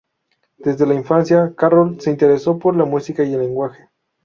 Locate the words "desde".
0.57-0.87